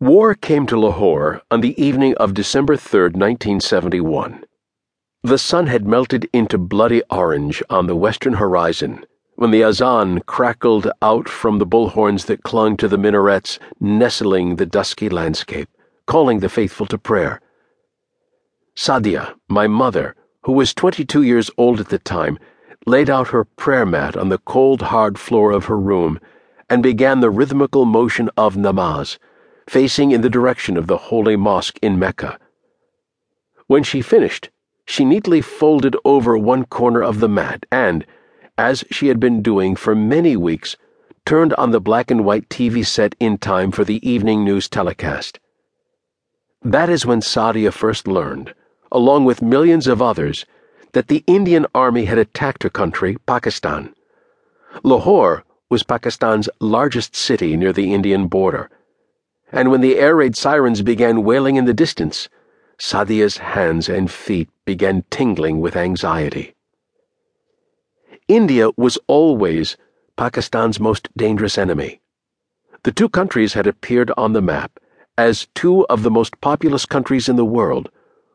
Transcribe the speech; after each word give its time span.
War 0.00 0.34
came 0.34 0.66
to 0.66 0.76
Lahore 0.78 1.40
on 1.52 1.60
the 1.60 1.80
evening 1.80 2.16
of 2.16 2.34
December 2.34 2.76
3, 2.76 3.02
1971. 3.02 4.44
The 5.22 5.38
sun 5.38 5.68
had 5.68 5.86
melted 5.86 6.28
into 6.32 6.58
bloody 6.58 7.00
orange 7.10 7.62
on 7.70 7.86
the 7.86 7.94
western 7.94 8.34
horizon 8.34 9.06
when 9.36 9.52
the 9.52 9.62
azan 9.62 10.20
crackled 10.22 10.90
out 11.00 11.28
from 11.28 11.58
the 11.58 11.66
bullhorns 11.66 12.26
that 12.26 12.42
clung 12.42 12.76
to 12.78 12.88
the 12.88 12.98
minarets 12.98 13.60
nestling 13.78 14.56
the 14.56 14.66
dusky 14.66 15.08
landscape, 15.08 15.68
calling 16.06 16.40
the 16.40 16.48
faithful 16.48 16.86
to 16.86 16.98
prayer. 16.98 17.40
Sadia, 18.76 19.34
my 19.48 19.68
mother, 19.68 20.16
who 20.42 20.52
was 20.52 20.74
22 20.74 21.22
years 21.22 21.52
old 21.56 21.78
at 21.78 21.90
the 21.90 22.00
time, 22.00 22.36
laid 22.84 23.08
out 23.08 23.28
her 23.28 23.44
prayer 23.44 23.86
mat 23.86 24.16
on 24.16 24.28
the 24.28 24.38
cold, 24.38 24.82
hard 24.82 25.20
floor 25.20 25.52
of 25.52 25.66
her 25.66 25.78
room 25.78 26.18
and 26.68 26.82
began 26.82 27.20
the 27.20 27.30
rhythmical 27.30 27.84
motion 27.84 28.28
of 28.36 28.56
namaz 28.56 29.18
facing 29.68 30.10
in 30.10 30.20
the 30.20 30.30
direction 30.30 30.76
of 30.76 30.86
the 30.86 30.96
holy 30.96 31.36
mosque 31.36 31.78
in 31.80 31.98
Mecca. 31.98 32.38
When 33.66 33.82
she 33.82 34.02
finished, 34.02 34.50
she 34.84 35.04
neatly 35.04 35.40
folded 35.40 35.96
over 36.04 36.36
one 36.36 36.64
corner 36.66 37.02
of 37.02 37.20
the 37.20 37.28
mat 37.28 37.64
and, 37.72 38.04
as 38.58 38.84
she 38.90 39.08
had 39.08 39.18
been 39.18 39.42
doing 39.42 39.74
for 39.74 39.94
many 39.94 40.36
weeks, 40.36 40.76
turned 41.24 41.54
on 41.54 41.70
the 41.70 41.80
black 41.80 42.10
and 42.10 42.24
white 42.24 42.48
TV 42.50 42.86
set 42.86 43.14
in 43.18 43.38
time 43.38 43.70
for 43.70 43.84
the 43.84 44.06
evening 44.08 44.44
news 44.44 44.68
telecast. 44.68 45.40
That 46.62 46.90
is 46.90 47.06
when 47.06 47.20
Sadia 47.20 47.72
first 47.72 48.06
learned, 48.06 48.54
along 48.92 49.24
with 49.24 49.42
millions 49.42 49.86
of 49.86 50.02
others, 50.02 50.44
that 50.92 51.08
the 51.08 51.24
Indian 51.26 51.66
Army 51.74 52.04
had 52.04 52.18
attacked 52.18 52.62
her 52.62 52.70
country, 52.70 53.16
Pakistan. 53.26 53.94
Lahore 54.82 55.44
was 55.70 55.82
Pakistan's 55.82 56.48
largest 56.60 57.16
city 57.16 57.56
near 57.56 57.72
the 57.72 57.94
Indian 57.94 58.28
border 58.28 58.70
and 59.54 59.70
when 59.70 59.80
the 59.80 60.00
air 60.00 60.16
raid 60.16 60.34
sirens 60.36 60.82
began 60.82 61.22
wailing 61.22 61.54
in 61.54 61.64
the 61.64 61.72
distance, 61.72 62.28
Sadia's 62.76 63.36
hands 63.36 63.88
and 63.88 64.10
feet 64.10 64.50
began 64.64 65.04
tingling 65.10 65.60
with 65.60 65.76
anxiety. 65.76 66.56
India 68.26 68.70
was 68.76 68.98
always 69.06 69.76
Pakistan's 70.16 70.80
most 70.80 71.08
dangerous 71.16 71.56
enemy. 71.56 72.00
The 72.82 72.90
two 72.90 73.08
countries 73.08 73.52
had 73.52 73.68
appeared 73.68 74.10
on 74.16 74.32
the 74.32 74.42
map 74.42 74.80
as 75.16 75.46
two 75.54 75.86
of 75.86 76.02
the 76.02 76.10
most 76.10 76.40
populous 76.40 76.84
countries 76.84 77.28
in 77.28 77.36
the 77.36 77.44
world 77.44 77.90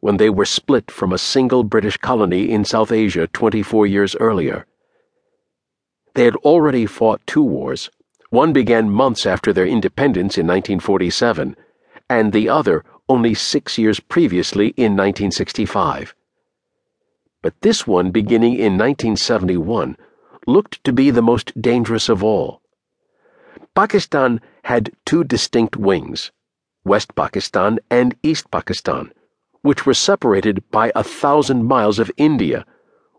when 0.00 0.16
they 0.16 0.30
were 0.30 0.46
split 0.46 0.90
from 0.90 1.12
a 1.12 1.18
single 1.18 1.62
British 1.62 1.98
colony 1.98 2.50
in 2.50 2.64
South 2.64 2.90
Asia 2.90 3.26
24 3.26 3.86
years 3.86 4.16
earlier. 4.16 4.64
They 6.14 6.24
had 6.24 6.36
already 6.36 6.86
fought 6.86 7.20
two 7.26 7.42
wars 7.42 7.90
one 8.32 8.50
began 8.50 8.88
months 8.88 9.26
after 9.26 9.52
their 9.52 9.66
independence 9.66 10.38
in 10.38 10.46
1947, 10.46 11.54
and 12.08 12.32
the 12.32 12.48
other 12.48 12.82
only 13.06 13.34
six 13.34 13.76
years 13.76 14.00
previously 14.00 14.68
in 14.68 14.96
1965. 14.96 16.14
But 17.42 17.60
this 17.60 17.86
one, 17.86 18.10
beginning 18.10 18.54
in 18.54 18.78
1971, 18.78 19.98
looked 20.46 20.82
to 20.84 20.94
be 20.94 21.10
the 21.10 21.20
most 21.20 21.60
dangerous 21.60 22.08
of 22.08 22.24
all. 22.24 22.62
Pakistan 23.74 24.40
had 24.62 24.92
two 25.04 25.24
distinct 25.24 25.76
wings 25.76 26.32
West 26.86 27.14
Pakistan 27.14 27.80
and 27.90 28.16
East 28.22 28.50
Pakistan, 28.50 29.12
which 29.60 29.84
were 29.84 29.92
separated 29.92 30.64
by 30.70 30.90
a 30.94 31.04
thousand 31.04 31.64
miles 31.64 31.98
of 31.98 32.10
India, 32.16 32.64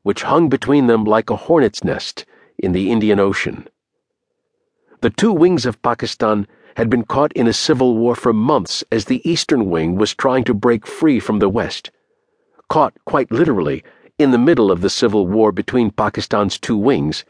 which 0.01 0.23
hung 0.23 0.49
between 0.49 0.87
them 0.87 1.03
like 1.03 1.29
a 1.29 1.35
hornet's 1.35 1.83
nest 1.83 2.25
in 2.57 2.71
the 2.71 2.91
Indian 2.91 3.19
Ocean. 3.19 3.67
The 5.03 5.09
two 5.09 5.33
wings 5.33 5.65
of 5.65 5.81
Pakistan 5.81 6.47
had 6.77 6.89
been 6.89 7.03
caught 7.03 7.33
in 7.33 7.45
a 7.45 7.51
civil 7.51 7.97
war 7.97 8.15
for 8.15 8.31
months 8.31 8.85
as 8.89 9.03
the 9.03 9.21
eastern 9.29 9.69
wing 9.69 9.97
was 9.97 10.15
trying 10.15 10.45
to 10.45 10.53
break 10.53 10.87
free 10.87 11.19
from 11.19 11.39
the 11.39 11.49
west. 11.49 11.91
Caught, 12.69 12.93
quite 13.03 13.29
literally, 13.29 13.83
in 14.17 14.31
the 14.31 14.37
middle 14.37 14.71
of 14.71 14.79
the 14.79 14.89
civil 14.89 15.27
war 15.27 15.51
between 15.51 15.91
Pakistan's 15.91 16.57
two 16.57 16.77
wings. 16.77 17.25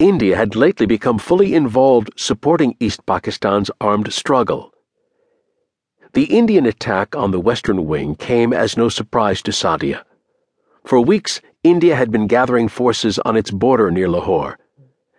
India 0.00 0.34
had 0.34 0.56
lately 0.56 0.86
become 0.86 1.20
fully 1.20 1.54
involved 1.54 2.10
supporting 2.16 2.74
East 2.80 3.06
Pakistan's 3.06 3.70
armed 3.80 4.12
struggle. 4.12 4.74
The 6.14 6.24
Indian 6.24 6.66
attack 6.66 7.14
on 7.14 7.30
the 7.30 7.38
western 7.38 7.86
wing 7.86 8.16
came 8.16 8.52
as 8.52 8.76
no 8.76 8.88
surprise 8.88 9.40
to 9.42 9.52
Sadia. 9.52 10.02
For 10.84 11.00
weeks, 11.00 11.40
India 11.62 11.94
had 11.94 12.10
been 12.10 12.26
gathering 12.26 12.66
forces 12.66 13.20
on 13.20 13.36
its 13.36 13.52
border 13.52 13.92
near 13.92 14.08
Lahore 14.08 14.58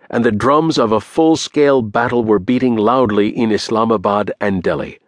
and 0.09 0.23
the 0.23 0.31
drums 0.31 0.78
of 0.78 0.91
a 0.91 1.01
full 1.01 1.35
scale 1.35 1.81
battle 1.81 2.23
were 2.23 2.40
beating 2.40 2.75
loudly 2.75 3.29
in 3.29 3.51
Islamabad 3.51 4.31
and 4.40 4.63
Delhi. 4.63 5.00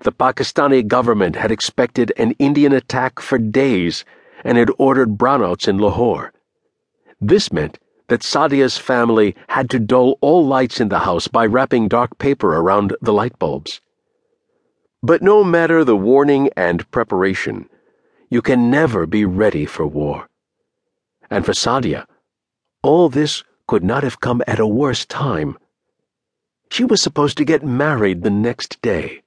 The 0.00 0.12
Pakistani 0.12 0.86
government 0.86 1.36
had 1.36 1.50
expected 1.50 2.12
an 2.16 2.32
Indian 2.38 2.72
attack 2.72 3.20
for 3.20 3.38
days 3.38 4.04
and 4.44 4.56
had 4.56 4.70
ordered 4.78 5.18
brownouts 5.18 5.66
in 5.66 5.78
Lahore. 5.78 6.32
This 7.20 7.52
meant 7.52 7.78
that 8.08 8.22
Sadia's 8.22 8.78
family 8.78 9.34
had 9.48 9.68
to 9.70 9.78
dull 9.78 10.16
all 10.20 10.46
lights 10.46 10.80
in 10.80 10.88
the 10.88 11.00
house 11.00 11.28
by 11.28 11.46
wrapping 11.46 11.88
dark 11.88 12.18
paper 12.18 12.56
around 12.56 12.96
the 13.02 13.12
light 13.12 13.38
bulbs. 13.38 13.80
But 15.02 15.22
no 15.22 15.44
matter 15.44 15.84
the 15.84 15.96
warning 15.96 16.50
and 16.56 16.90
preparation, 16.90 17.68
you 18.30 18.42
can 18.42 18.70
never 18.70 19.06
be 19.06 19.24
ready 19.24 19.66
for 19.66 19.86
war. 19.86 20.28
And 21.30 21.44
for 21.44 21.52
Sadia, 21.52 22.06
all 22.82 23.08
this 23.08 23.42
could 23.68 23.84
not 23.84 24.02
have 24.02 24.18
come 24.18 24.42
at 24.48 24.58
a 24.58 24.66
worse 24.66 25.04
time. 25.06 25.56
She 26.70 26.84
was 26.84 27.00
supposed 27.00 27.36
to 27.36 27.44
get 27.44 27.62
married 27.62 28.22
the 28.22 28.30
next 28.30 28.82
day. 28.82 29.22